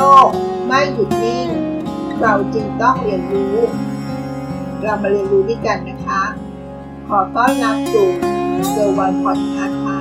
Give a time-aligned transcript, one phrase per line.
[0.00, 0.30] โลก
[0.66, 1.48] ไม่หยุดนิ่ง
[2.20, 3.56] เราจึงต้องเรียนรู้
[4.82, 6.22] เรามาเรียนรู้ด้วยกันนะคะ
[7.08, 8.08] ขอต้อนรับสู่
[8.70, 9.98] เกอร์วันพอดคาส์ค่ะ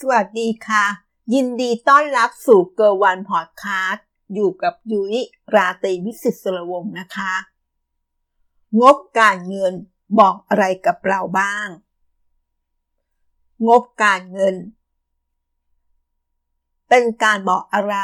[0.00, 0.84] สวัสดีค่ะ
[1.34, 4.04] ยินดีต้อนรับสู่เกอร์วันพอดคาส์
[4.34, 5.14] อยู่กับยุ้ย
[5.54, 7.32] ราตรีวิสิตสรวงนะคะ
[8.80, 9.74] งบการเงิน
[10.18, 11.68] บอกอะไรกับเราบ้าง
[13.68, 14.54] งบการเงิน
[16.88, 17.96] เป็นการบอกอะไร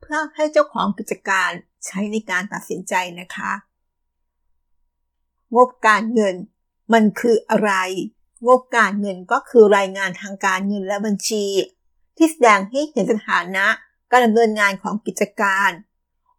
[0.00, 1.50] เพื่อให้เจ้าของกิจการ
[1.84, 3.52] ใช้ในการตัดสินใจนะคะ
[5.54, 6.34] งบการเงิน
[6.92, 7.72] มันคืออะไร
[8.46, 11.44] งบการเงินก็คือรายงานทางการเงินและบัญชี
[12.16, 13.66] ที่แสดงให้เห็นสถานะ
[14.10, 15.70] การดำเนินงานของกิจการ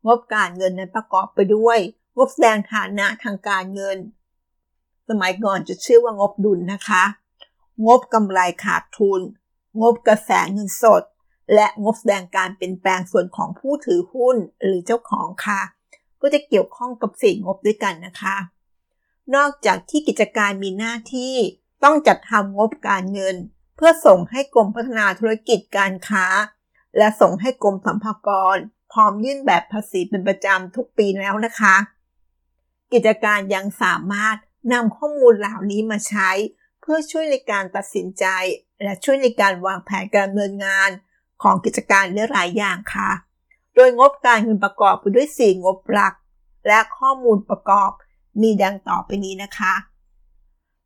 [0.05, 1.79] งบการเงินนั้นประกอบไปด้วย
[2.15, 3.97] งบแสดงฐานะทางการเงิน
[5.09, 7.03] สมัยก่อนจะชื่อว่างบดุลนะคะ
[7.85, 9.21] งบกำไรขาดทุน
[9.81, 11.03] งบกระแสเงินสด
[11.53, 15.61] และงบแสดงการเปลี่ยนแปลงส่วนของผู้ถือหุ้นหรือเจ้าของค่ะ
[16.21, 18.35] ก็จะเกี่ยวข้องกับสี่งบด้วยกันนะคะ
[19.35, 21.35] นอกจากที่กิจการมีหน้าที่
[21.83, 23.35] ต้องจัดทำงบการเงิน
[23.75, 26.25] เพื่อส่งให้กรมพัฒนาธุรกิจการค้า
[26.97, 28.57] และส่งให้กรมสรรพากร
[28.91, 31.75] พร้อมยื่นแบบภาษีเป็นประจำทุกปีแล้วนะคะ
[32.93, 34.37] กิจการยังสามารถ
[34.73, 36.29] นำข้อมูลเหล่านี้มาใช้
[36.81, 38.25] เพื่อช่วยในการตัดสินใจ
[38.83, 40.89] และช่วยในการวางแผนการดำเนินงาน
[41.43, 43.09] ของกิจการได้หลายอย่างค่ะ
[43.75, 46.13] โดยงบการเงินประกอบไปด้วย 4 งบหลัก
[46.67, 47.91] และข้อมูลประกอบ
[48.41, 49.73] มีดังต่อไปนี้นะคะ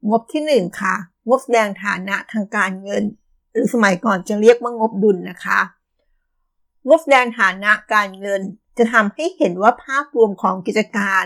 [0.10, 0.96] งบที่ 1 ค่ะ
[1.28, 3.04] งบแสดงฐานะทางการเงิน
[3.52, 5.60] หรือสมัยก่อนจะเรียกว่างบดุลนะคะ
[6.88, 8.42] งบแสดงฐานะการเงิน
[8.78, 11.24] จะทำให้เห็นว่าภาพรวมของกิจการ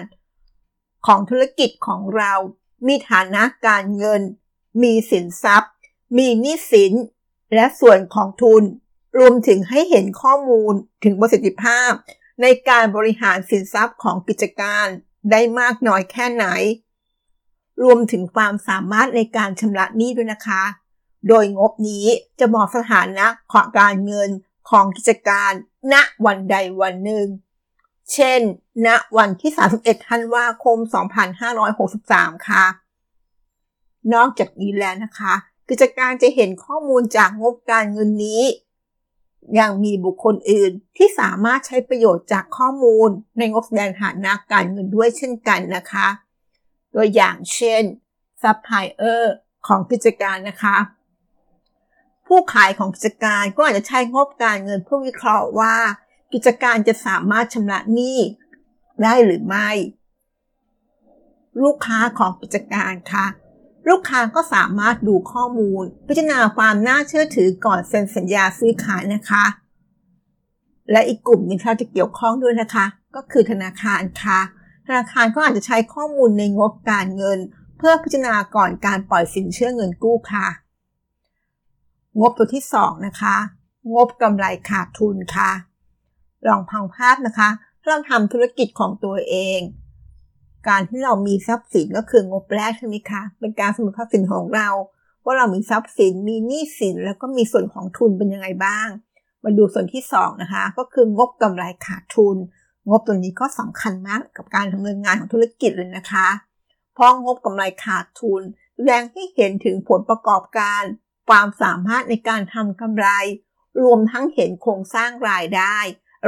[1.07, 2.33] ของธุรกิจของเรา
[2.87, 4.21] มีฐานะการเงิน
[4.83, 5.73] มีสินทรัพย์
[6.17, 6.93] มีหนี้สิน
[7.53, 8.63] และส่วนของทุน
[9.17, 10.73] รวมถึงให้เห็นข้อมูล
[11.03, 11.91] ถึงประสิทธิภาพ
[12.41, 14.87] ในการบริหารสินทรัพย์ของกิจการ
[15.31, 16.45] ได้มากน้อยแค่ไหน
[17.83, 20.63] รวมถึงความสามารถในการชำระหนี้ด้วยนะคะ
[21.27, 22.05] โดยงบนี้
[22.39, 24.29] จะบอกสถานะของการเงิน
[24.69, 25.51] ของกิจการ
[25.93, 25.95] ณ
[26.25, 27.27] วันใดวันหนึ่ง
[28.11, 28.39] เช่น
[28.87, 30.77] ณ วันที่ 31 ธันวาคม
[31.61, 32.65] 2563 ค่ะ
[34.13, 35.33] นอกจากนี้แล้วนะคะ
[35.69, 38.43] กิจการจะเห็นข้อมูลจากงบการเงินนี้
[39.59, 46.07] ยังมีบุคคลอื่นที่สามารถใช้ประโยชน์จากข้อมูลในงบแสดงฐานะการเงินด้วยเช่นกันนะคะ
[46.93, 47.83] ตัวอย่างเช่น
[48.41, 49.35] ซัพพลายเออร์
[49.67, 50.75] ของกิจการนะคะ
[52.27, 55.75] ผู้ขายของกิจการก็อาจจะใช้งบการเงินเพื่อวิเคราะห์ว่า
[56.33, 58.17] กิจการจะสามารถชำระหนี้
[59.03, 59.69] ได้หรือไม่
[61.63, 63.25] ลูกค้าของกิจการค่ะ
[63.89, 69.45] ลูกค้าก็สามารถดูข้อมูล พิจารณาความน่าเชื่อถือก่อนเซ็นสัญญาซื้อขายนะคะ
[70.91, 74.39] และอีกกลุ่มนึงที่จะเกี่ยวข้องด้วยนะคะ ก็คือธนาคารค่ะ
[74.87, 77.39] ธนาคารก็อาจจะใช้ข้อมูลในงบการเงิน
[77.77, 80.47] เพื่อพิจารณาก่อนการปล่อยสินเชื่อเงินกู้ค่ะ
[82.19, 83.35] งบตัวที่2นะคะ
[83.93, 85.51] งบกำไรขาดทุนค่ะ
[86.47, 87.49] ลองพังภาพนะคะ
[87.85, 89.59] เราทำธุรกิจของตัวเอง
[90.67, 94.69] การที่เรามีทรัพย์สินก็คืองบแรกใช่ไหมคะ เป็นการสมุดทรัพย์สินของเรา
[95.23, 98.87] ว่าเรามีทรัพย์สิน มีหนี้สิน แล้วก็มีส่วนของทุนเป็นยังไงบ้าง
[99.43, 102.37] มาดูส่วนที่2นะคะ ก็คืองบกำไรขาดทุน
[102.89, 106.27] งบตัวนี้ก็สำคัญมากกับการดำเนินงานของธุรกิจเลยนะคะ
[106.93, 108.41] เพราะงบกำไรขาดทุน
[108.75, 110.83] แสดงให้เห็นถึงผลประกอบการ
[111.29, 113.07] ความสามารถในการทำกำไร
[113.83, 115.77] รวมทั้งเห็นโครงสร้างรายได้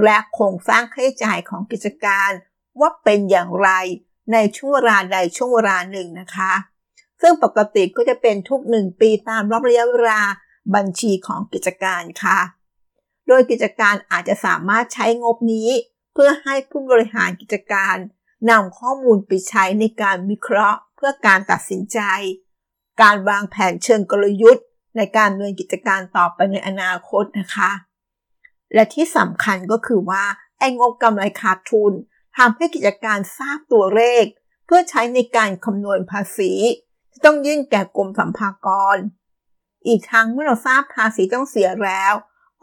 [0.04, 2.32] และโครงสร้างค่าใช้จ่ายของกิจการ
[2.80, 3.70] ว่าเป็นอย่างไร
[4.34, 6.54] ในช่วงเวลาใดช่วงเวลาหนึ่งนะคะ
[7.22, 10.22] ซึ่งปกติก็จะเป็นทุกหนึ่งปีตามรอบระยะเวลา
[10.76, 12.40] บัญชีของกิจการค่ะ
[13.28, 15.70] โดยกิจการอาจจะสามารถใช้งบนี้
[16.14, 17.96] เพื่อให้ผู้บริหารกิจการ
[18.50, 22.00] นำข้อมูลไปใช้ในการวิเคราะห์ เพื่อการตัดสินใจ
[23.02, 24.66] การวางแผนเชิงกลยุทธ์
[24.98, 27.72] ในการดำเนินกิจการต่อไปในอนาคตนะคะ
[28.74, 30.24] และที่สำคัญก็คือว่า
[30.60, 31.94] ไอ้งบกำไรขาดทุน
[32.38, 34.24] ทำให้กิจการทราบตัวเลข
[34.66, 36.52] เพื่อใช้ในการคำนวณภาษี
[37.12, 38.98] ที่ต้องยื่นแก่กรมสัมภากร
[39.88, 42.14] อีกทั้งเมื่อเราทราบภาษีต้องเสียแล้ว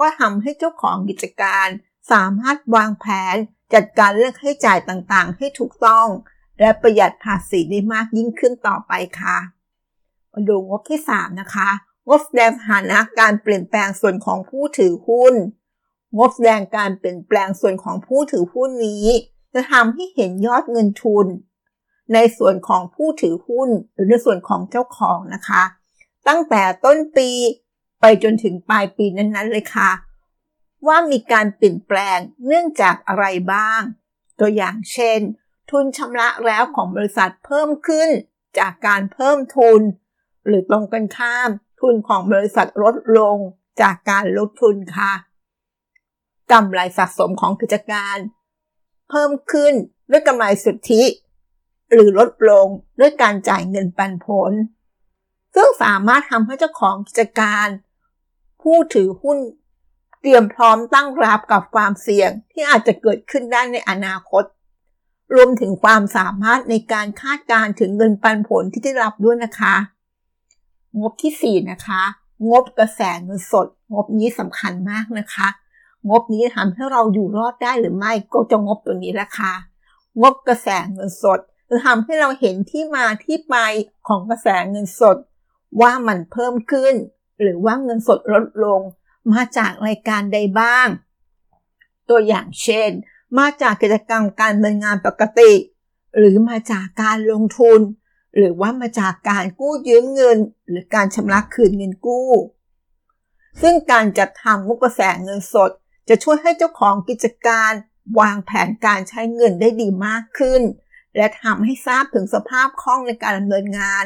[0.00, 1.68] ก็ทำให้เจ้าของกิจการ
[2.12, 3.36] สามารถวางแผน
[3.74, 6.08] จัดการเรื่องค่าใช้จ่ายต่างๆ ให้ถูกต้อง
[6.60, 9.38] และประหยัดภาษีได้มากยิ่งขึ้นต่อไปค่ะ
[10.32, 11.70] มาดูงบที่ 3 นะคะ
[12.08, 15.34] งบแสดงสถานะการเปลี่ยนแปลงส่วนของผู้ถือหุ้น
[16.18, 19.06] งบแสดงการเปลี่ยนแปลงส่วนของผู้ถือหุ้นนี้
[19.54, 21.26] จะทำให้เห็นยอดเงินทุน
[22.14, 25.62] ในส่วนของผู้ถือหุ้น หรือในส่วนของเจ้าของนะคะ
[26.28, 27.28] ตั้งแต่ต้นปี
[28.00, 29.90] ไปจนถึงปลายปีนั้นๆเลยค่ะ
[30.86, 33.80] ว่ามีการเปลี่ยนแปลงเนื่องจากอะไรบ้าง
[34.40, 35.20] ตัวอย่างเช่น
[35.70, 38.08] ทุนชำระแล้วของบริษัทเพิ่มขึ้น
[38.58, 39.80] จากการเพิ่มทุน
[40.46, 41.50] หรือตรงกันข้าม
[41.80, 43.36] ทุนของบริษัทลดลง
[43.80, 45.12] จากการลดทุนค่ะ
[46.52, 48.16] กำไรสะสมของกิจการ
[49.08, 49.74] เพิ่มขึ้น
[50.10, 51.02] ด้วยกำไรสุทธิ
[51.92, 52.66] หรือลดลง
[53.00, 54.52] ด้วยการจ่ายเงินปันผล
[55.54, 57.66] ซึ่งสามารถทำให้เจ้าของกิจการ
[58.62, 59.38] ผู้ถือหุ้น
[60.20, 64.44] เตรียมพร้อมตั้งรับกับความเสี่ยงที่อาจจะเกิดขึ้นได้ในอนาคต
[65.34, 69.74] รวมถึงความสามารถในการคาดการถึงเงินปันผลที่ได้รับด้วยนะคะ
[71.00, 72.02] งบที่ 4 นะคะ
[72.50, 75.48] งบกระแสเงินสด งบนี้สำคัญมากนะคะ
[76.10, 79.52] งบนี้ทำให้เราอยู่รอดได้หรือไม่ก็จะงบตัวนี้ละค่ะ
[80.20, 83.56] งบกระแสเงินสดจะทำให้เราเห็นที่มาที่ไป
[84.08, 85.16] ของกระแสเงินสด
[85.80, 86.94] ว่ามันเพิ่มขึ้น
[87.40, 88.80] หรือว่าเงินสดลดลง
[89.32, 90.86] มาจากรายการใดบ้าง
[92.08, 92.90] ตัวอย่างเช่น
[93.38, 95.52] มาจากกิจกรรมการเนินงานปกติ
[96.18, 97.80] หรือมาจากการลงทุน
[98.36, 100.38] หรือว่ามาจากการกู้ยืมเงิน
[100.68, 102.30] หรือการชำระคืนเงินกู้
[103.62, 105.70] ซึ่งการจัดทำงบกระแสเงินสด
[106.08, 107.72] จะช่วยให้เจ้าของกิจการ
[108.20, 110.62] วางแผนการใช้เงินได้ดีมากขึ้น
[111.16, 114.04] และทำให้ทราบถึงสภาพคล่องในการดำเนินงาน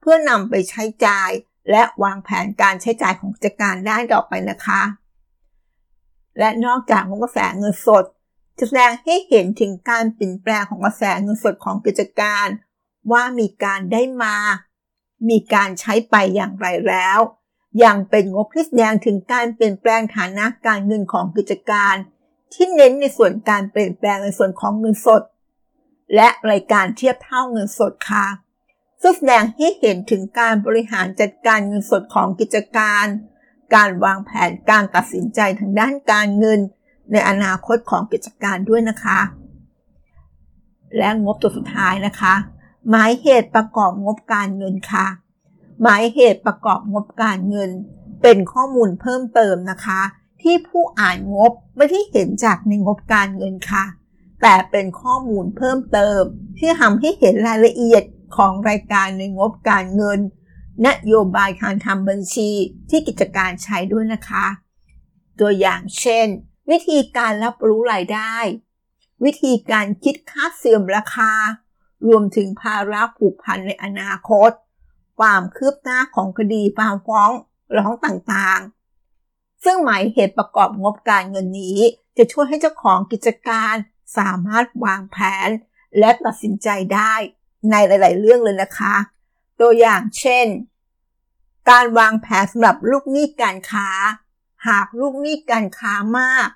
[0.00, 1.30] เพื่อนำไปใช้จ่าย
[1.70, 4.82] และวางแผนการใช้จ่ายของกิจการได้ต่อไปนะคะ
[6.38, 8.04] และนอกจากกระแสเงินสด
[8.58, 12.46] จะแสดงให้เห็นถึงการเปลี่ยนแปลงของกระแสเงินสดของกิจการ
[13.12, 14.36] ว่ามีการได้มา
[15.28, 17.18] มีการใช้ไปอย่างไรแล้ว
[17.78, 21.94] อย่างเป็นงบที่แสดงถึงการเปลี่ยนแปลงฐานะการเงินของกิจการ
[22.52, 25.22] ที่เน้นในส่วนการเปลี่ยนแปลงในส่วนของเงินสด
[26.14, 28.26] และรายการเทียบเท่าเงินสดค่ะ
[29.02, 33.06] ซึ่งแสดงให้เห็นถึงการบริหารจัดการเงินสดของกิจการ
[33.74, 36.60] การวางแผนการตัดสินใจทางด้านการเงิน
[37.12, 39.20] ในอนาคตของกิจการด้วยนะคะ
[40.96, 42.34] และงบตัวสุดท้ายนะคะ
[42.88, 45.06] หมายเหตุประกอบงบการเงินค่ะ
[45.82, 47.70] หมายเหตุประกอบงบการเงิน
[48.22, 50.00] เป็นข้อมูลเพิ่มเติมนะคะ
[50.42, 53.84] ที่ผู้อ่านงบไม่ได้เห็นจากในงบการเงินค่ะ
[54.42, 56.22] แต่เป็นข้อมูลเพิ่มเติม
[56.58, 58.02] ที่ทำให้เห็นรายละเอียด
[58.36, 60.20] ของรายการในงบการเงิน
[60.86, 62.50] นโยบายการทำบัญชี
[62.90, 64.46] ที่กิจการใช้ด้วยนะคะ
[65.40, 66.26] ตัวอย่างเช่น
[66.70, 68.36] วิธีการรับรู้รายได้
[69.24, 71.32] วิธีการคิดค่าเสื่อมราคา
[72.06, 74.50] รวมถึงภาระผูกพันในอนาคต
[75.18, 77.30] ความคืบหน้าของคดีความฟ้อง
[77.76, 81.78] ร้องต่างๆ ซึ่งหมายเหตุประกอบงบการเงินนี้
[82.16, 83.74] จะช่วยให้เจ้าของกิจการ
[84.18, 85.16] สามารถวางแผ
[85.46, 85.48] น
[85.98, 87.14] และตัดสินใจได้
[87.70, 88.94] ในหลาย ๆ เรื่องเลยนะคะ
[89.60, 90.46] ตัวอย่างเช่น
[91.70, 93.88] การวางแผนสำหรับลูกหนี้การค้า
[94.68, 96.48] หากลูกหนี้การค้ามาก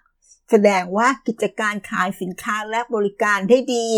[0.50, 3.88] แสดงว่ากิจการขายสินค้าและบริการได้ดี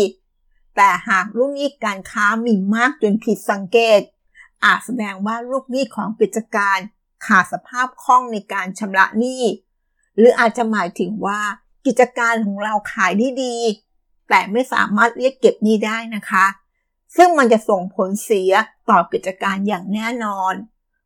[0.75, 3.99] แต่หากลูกหนี้การค้ามีมากจนผิดสังเกต
[4.65, 6.77] อาจแสดงว่าลูกหนี้ของกิจการ
[7.25, 9.43] ขาดสภาพคล่องในการชำระหนี้
[10.17, 11.41] หรืออาจจะหมายถึงว่า
[11.85, 13.55] กิจการของเราขายได้ดี
[14.29, 16.45] แต่ไม่สามารถเรียกเก็บหนี้ได้นะคะ
[17.15, 18.51] ซึ่งมันจะส่งผลเสีย
[18.89, 20.53] ต่อกิจการอย่างแน่นอน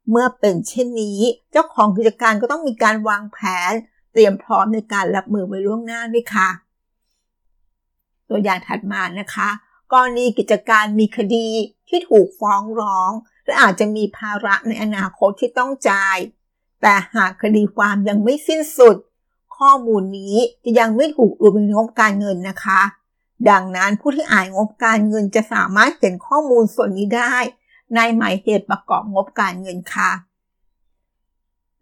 [0.10, 1.20] เมื่อเป็นเช่นนี้
[1.52, 3.38] เจ้าของกิจการก็ต้องมีการวางแผ
[3.70, 3.72] น
[4.12, 6.50] เตรียมพร้อมในการรับมือไว้ล่วงหน้าด้วยค่ะ
[8.30, 9.50] ตัวอย่างถัดมานะคะ
[9.92, 11.48] กรณีกิจการมีคดี
[11.90, 13.12] ที่ถูกฟ้องร้อง
[13.46, 16.18] และอาจจะมีภาระในอนาคตที่ต้องจ่าย
[16.82, 18.96] แต่หากคดีความยังไม่สิ้นสุด
[19.58, 22.82] ข้อมูลนี้จะยังไม่ถูกรวมในงบการเงินนะคะ
[23.50, 27.36] ดังนั้นผู้ที่อ่านงบการเงินจะสามารถเห็นข้อมูลส่วนนี้ได้
[27.96, 30.12] ในหมายเหตุประกอบงบการเงินค่ะ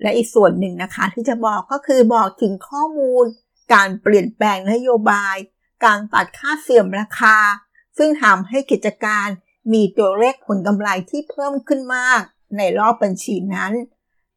[0.02, 3.26] และอีกส่วนหนึ่งนะคะ ที่จะบอกก็คือบอกถึงข้อมูล
[3.74, 5.36] การเปลี่ยนแปลงนโยบาย
[5.86, 7.38] การตัดค่าเสื่อมราคา
[7.98, 9.28] ซึ่งทำให้กิจการ
[9.72, 12.22] มีตัวเลขผลกำไรที่เพิ่มขึ้นมาก
[12.58, 13.74] ในรอบบัญชีนั้น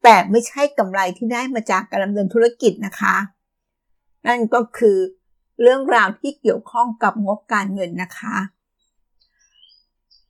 [0.03, 3.15] แต่ไม่ใช่กำไรที่ได้มาจากการดำเนินธุรกิจนะคะ
[4.27, 4.97] นั่นก็คือ
[5.61, 8.35] เรื่องราวที่เกี่ยวข้องกับงบการเงินนะคะ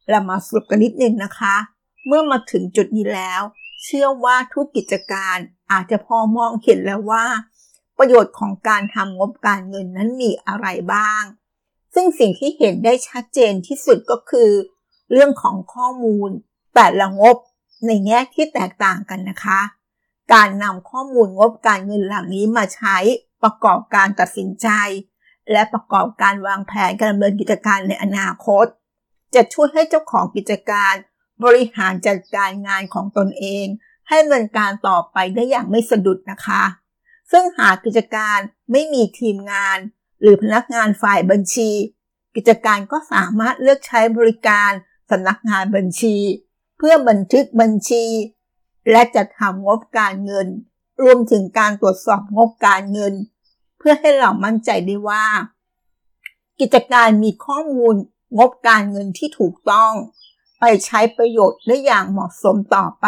[0.10, 1.56] เรามาสรุปกันนิดนึงนะคะ
[2.08, 3.42] เมื่อมาถึงจุดนี้แล้ว
[3.84, 5.38] เชื่อว่าทุกกิจการ
[5.72, 7.26] อาจจะพอมองเห็นแล้วว่า
[7.98, 11.24] ประโยชน์ของการทำงบการเงินนั้นมีอะไรบ้าง
[11.94, 14.50] ซึ่งสิ่งที่เห็นได้ชัดเจนที่สุดก็คือ
[15.12, 16.30] เรื่องของข้อมูล
[16.76, 17.36] แต่ละงบ
[17.86, 19.62] ในแง่ที่แตกต่างกันนะคะ
[20.34, 22.98] การนำข้อมูลงบการเงินเหล่านี้มาใช้
[23.44, 24.68] ประกอบการตัดสินใจ
[25.52, 28.66] และประกอบการวางแผนการดำเนินกิจการในอนาคต
[29.36, 30.94] จะช่วยให้เจ้าของกิจการ
[31.44, 33.66] บริหารจัดการงานของตนเอง
[34.08, 36.64] ให้ดำเนินการต่อไปได้อย่างไม่สะดุดนะคะ
[37.32, 38.38] ซึ่งหากกิจการ
[38.72, 39.78] ไม่มีทีมงาน
[40.22, 41.72] หรือพนักงานฝ่ายบัญชี
[42.36, 44.72] กิจการก็สามารถเลือกใช้บริการ
[45.10, 46.16] สำนักงานบัญชี
[46.78, 48.06] เพื่อบันทึกบัญชี
[48.92, 50.48] และจัดทำงบการเงิน
[51.04, 53.14] รวมถึงการตรวจสอบงบการเงิน
[53.78, 55.26] เพื่อให้เรามั่นใจได้ว่า
[56.60, 57.96] กิจการมีข้อมูล
[58.38, 59.94] งบการเงินที่ถูกต้อง
[60.60, 63.08] ไปใช้ประโยชน์ได้อย่างเหมาะสมต่อไป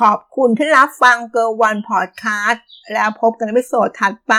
[0.00, 4.34] ขอบคุณที่รับฟังเกอร์วันพอดคาสต์แล้วพบกันในวิดีโอถัดไป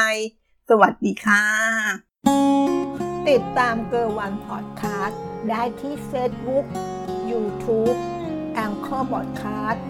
[0.70, 6.66] สวัสดีค่ะ ติดตามเกอร์วันพอดคาสต์ได้ที่เฟซบุ๊ก
[7.32, 7.94] ยูทูบ
[8.54, 9.84] แองเกอร์บอดคาสต์